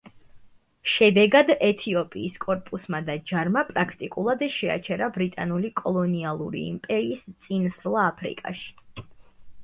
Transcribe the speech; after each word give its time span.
შედეგად 0.91 1.49
ეთიოპიის 1.65 2.37
კორპუსმა 2.45 3.01
და 3.09 3.15
ჯარმა 3.31 3.61
პრაქტიკულად 3.67 4.41
შეაჩერა 4.53 5.09
ბრიტანული 5.17 5.71
კოლონიალური 5.83 6.63
იმპერიის 6.71 7.27
წინსვლა 7.45 8.07
აფრიკაში. 8.13 9.05